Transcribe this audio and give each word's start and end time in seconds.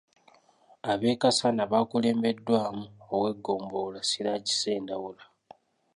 Ab’e 0.91 1.11
Kassanda 1.21 1.63
baakulembeddwamu 1.71 2.85
ow’eggombolola 3.13 4.01
Siraje 4.09 4.53
Ssendawula. 4.55 5.23